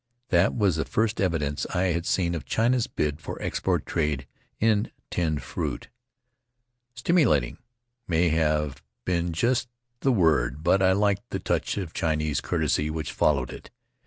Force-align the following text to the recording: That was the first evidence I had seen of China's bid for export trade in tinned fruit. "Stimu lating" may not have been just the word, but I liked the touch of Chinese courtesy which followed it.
That 0.29 0.55
was 0.55 0.77
the 0.77 0.83
first 0.85 1.21
evidence 1.21 1.67
I 1.75 1.91
had 1.91 2.07
seen 2.07 2.33
of 2.33 2.43
China's 2.43 2.87
bid 2.87 3.21
for 3.21 3.39
export 3.39 3.85
trade 3.85 4.25
in 4.59 4.89
tinned 5.11 5.43
fruit. 5.43 5.89
"Stimu 6.95 7.27
lating" 7.27 7.57
may 8.07 8.31
not 8.31 8.37
have 8.37 8.83
been 9.05 9.31
just 9.31 9.69
the 9.99 10.11
word, 10.11 10.63
but 10.63 10.81
I 10.81 10.93
liked 10.93 11.29
the 11.29 11.37
touch 11.37 11.77
of 11.77 11.93
Chinese 11.93 12.41
courtesy 12.41 12.89
which 12.89 13.11
followed 13.11 13.51
it. 13.51 13.69